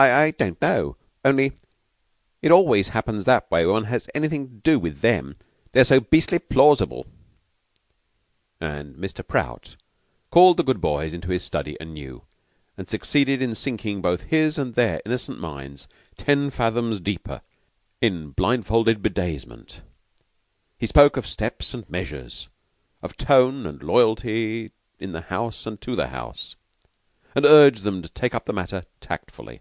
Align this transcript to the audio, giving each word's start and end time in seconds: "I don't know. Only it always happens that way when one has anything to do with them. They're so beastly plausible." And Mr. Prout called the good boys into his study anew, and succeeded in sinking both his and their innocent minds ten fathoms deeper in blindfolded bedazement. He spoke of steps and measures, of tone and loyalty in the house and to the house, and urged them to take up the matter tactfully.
"I 0.00 0.30
don't 0.30 0.62
know. 0.62 0.96
Only 1.24 1.54
it 2.40 2.52
always 2.52 2.90
happens 2.90 3.24
that 3.24 3.50
way 3.50 3.64
when 3.66 3.72
one 3.72 3.84
has 3.86 4.06
anything 4.14 4.46
to 4.46 4.54
do 4.54 4.78
with 4.78 5.00
them. 5.00 5.34
They're 5.72 5.82
so 5.82 5.98
beastly 5.98 6.38
plausible." 6.38 7.04
And 8.60 8.94
Mr. 8.94 9.26
Prout 9.26 9.74
called 10.30 10.56
the 10.56 10.62
good 10.62 10.80
boys 10.80 11.12
into 11.12 11.30
his 11.30 11.42
study 11.42 11.76
anew, 11.80 12.22
and 12.76 12.88
succeeded 12.88 13.42
in 13.42 13.56
sinking 13.56 14.00
both 14.00 14.22
his 14.30 14.56
and 14.56 14.76
their 14.76 15.02
innocent 15.04 15.40
minds 15.40 15.88
ten 16.16 16.50
fathoms 16.50 17.00
deeper 17.00 17.42
in 18.00 18.30
blindfolded 18.30 19.02
bedazement. 19.02 19.80
He 20.78 20.86
spoke 20.86 21.16
of 21.16 21.26
steps 21.26 21.74
and 21.74 21.90
measures, 21.90 22.46
of 23.02 23.16
tone 23.16 23.66
and 23.66 23.82
loyalty 23.82 24.70
in 25.00 25.10
the 25.10 25.22
house 25.22 25.66
and 25.66 25.80
to 25.80 25.96
the 25.96 26.06
house, 26.10 26.54
and 27.34 27.44
urged 27.44 27.82
them 27.82 28.00
to 28.02 28.08
take 28.08 28.32
up 28.36 28.44
the 28.44 28.52
matter 28.52 28.84
tactfully. 29.00 29.58